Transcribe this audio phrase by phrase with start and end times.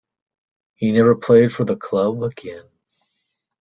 [0.73, 2.63] He never played for the club again.